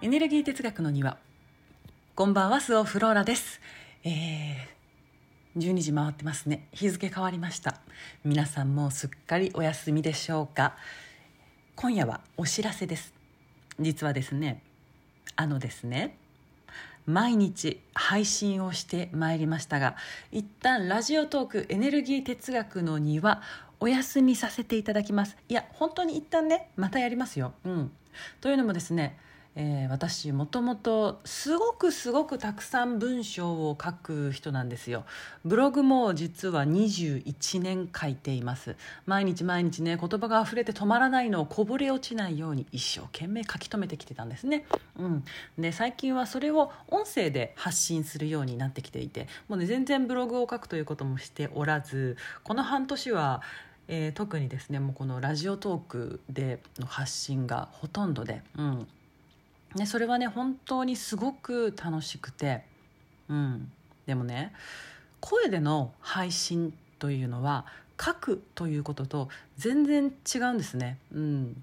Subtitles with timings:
[0.00, 1.18] エネルギー哲学の庭。
[2.14, 3.60] こんばんはスオフローラです。
[4.04, 6.68] えー、12時回ってますね。
[6.72, 7.80] 日付変わりました。
[8.24, 10.76] 皆さんもうすっかりお休みでしょうか。
[11.74, 13.12] 今夜はお知らせです。
[13.80, 14.62] 実はですね
[15.34, 16.16] あのですね
[17.04, 19.96] 毎日配信をしてまいりましたが
[20.30, 23.42] 一旦ラジオトークエネルギー哲学の庭
[23.80, 25.36] お休みさせていただきます。
[25.48, 27.52] いや本当に一旦ねまたやりますよ。
[27.64, 27.90] うん。
[28.40, 29.18] というのもですね
[29.60, 35.04] えー、私もともとすごくすごくたくさん文章を書く人なんですよ。
[35.44, 38.76] ブログも実は21年書いています。
[39.04, 44.64] 毎日毎日ね言葉が溢れて止まらないのをこぼれ落ちないように一生懸命書き留めてきてたんですね、
[44.96, 45.24] うん、
[45.58, 49.26] で最近はそれを音声で発信するようになってきていて。
[49.48, 53.42] もうね全然ブログを書くということもしておらずこの半年は
[53.90, 58.86] えー、特にですねもうこのラジオトークでの発信がほとんどで、うん、
[59.74, 62.64] ね、それはね本当にすごく楽しくて、
[63.28, 63.70] うん、
[64.06, 64.52] でもね
[65.20, 67.66] 声での配信というのは
[68.00, 70.98] 書くということと全然違うんですね。
[71.12, 71.62] うん。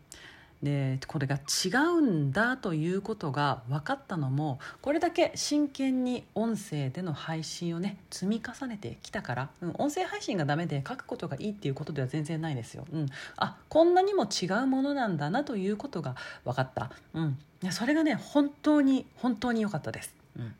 [0.66, 12.86] でこれが違うんだということが分かったのもこれだけ真剣に音声での配信をね積み重ねてきたから、うん、音声配信がダメで書くことがいいっていうことでは全然ないですよ。
[12.92, 13.06] うん、
[13.38, 17.38] あこんなにも違うものなんだなということが分かった、うん、
[17.72, 20.16] それがね本当に本当に良かったです。
[20.38, 20.56] うん、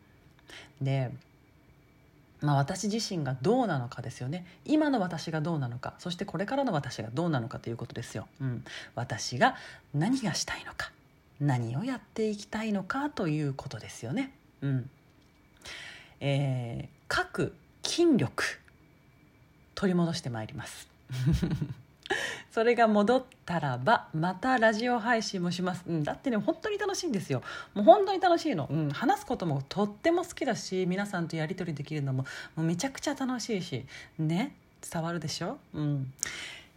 [0.80, 1.10] で
[2.46, 4.46] まあ、私自身がどうなのかですよね。
[4.64, 9.56] 今の私がどうなのかそしてこれからの私がどうなのかということですよ、うん、私が
[9.92, 10.92] 何がしたいのか
[11.40, 14.90] 何をやっていきたいのかということですよね、うん。
[16.20, 17.52] えー、各
[17.82, 18.44] 筋力
[19.74, 20.88] 取り戻してまいります。
[22.56, 27.42] それが戻ったらばまたラジオ配信もします、うん、だってね本当に楽しいんですよ。
[27.74, 32.24] もう本当に楽しいの、うん、話すこともとっても好きだし皆さんとやり取りできるのも
[32.54, 33.84] もうめちゃくちゃ楽しいし
[34.18, 34.56] ね
[34.90, 35.58] 伝わるでしょ？
[35.74, 36.10] うん。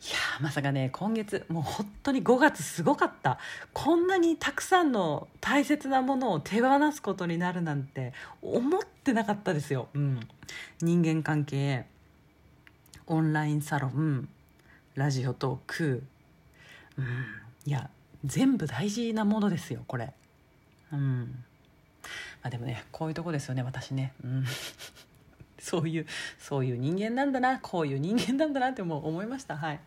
[0.01, 3.39] いやまさかね今月もう本当に5月すごかった。
[3.71, 8.11] こんなにたくさんの大切なものを手放すことになるなんて
[8.41, 10.19] 思ってなかったですよ、うん、
[10.81, 11.85] 人間関係
[13.07, 14.27] オンラインサロン
[14.99, 16.03] ラジオトーク。
[16.97, 17.05] うん。
[17.65, 17.89] いや
[18.25, 20.11] 全部大事なものですよこれ。
[20.91, 21.43] うん。
[22.41, 24.11] まあでもねこういうとこですよね私ね。
[24.25, 24.45] うん。
[25.57, 26.05] そういう
[26.37, 29.55] そういう人間なんだなこういう人間なんだなってもう思いました。
[29.55, 29.79] はい。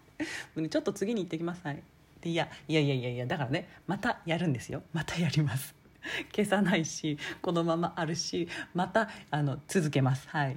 [0.70, 1.60] ちょっと次に行ってきます。
[1.62, 1.82] はい。
[2.22, 4.82] でいやいやいやいやいやだからねまたやるんですよ。
[4.94, 5.74] またやります。
[6.34, 10.26] 消さないしこのままあるしまたあの続けます。
[10.30, 10.56] はい。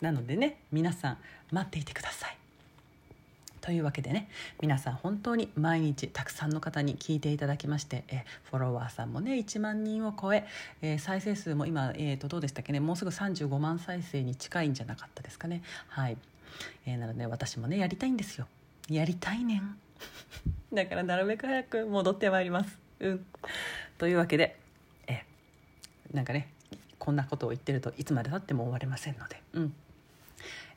[0.00, 1.18] なのでね皆さん
[1.50, 2.45] 待っていてください。
[3.66, 4.28] というわけでね
[4.60, 10.46] 皆さん本当に毎日たくさんの方に聞いていただきましてえフォロワーさんもね1万人を超え
[10.82, 15.62] え再生数も今、えー、とどうでしたっけねもうすぐ35万再生に近いんじゃなかったですかね。
[15.88, 16.16] はい、
[16.86, 18.46] えー、なので私もねやりたいんですよ。
[18.88, 19.76] やりたいねん。
[20.72, 22.78] だからなるべく早く戻ってまいります。
[23.00, 23.26] うん。
[23.98, 24.56] というわけで
[25.08, 25.24] え
[26.12, 26.52] なんかね
[27.00, 29.42] こんなことを言ってるといつまでたっても終われませんので。
[29.54, 29.74] うん。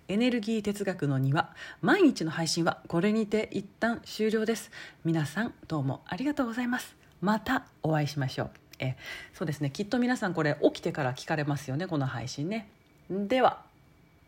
[0.09, 1.53] エネルギー哲学の庭。
[1.81, 4.71] 毎日の配信はこれにて一旦終了です。
[5.05, 6.95] 皆さんどうもありがとうございます。
[7.21, 8.49] またお会いしましょう。
[8.79, 8.95] え
[9.35, 9.69] そうですね。
[9.69, 11.85] きっと皆さんこれ起きてから聞かれますよね。
[11.85, 12.67] この配信ね。
[13.07, 13.61] では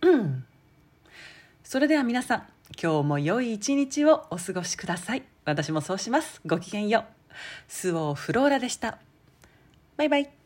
[0.02, 0.46] うん。
[1.64, 2.44] それでは皆さん
[2.80, 5.24] 今日も良い一日をお過ごしください。
[5.46, 6.42] 私もそうします。
[6.46, 7.04] ごきげんよう。
[7.68, 9.00] スオーフローラでした。
[9.98, 10.41] バイバイ。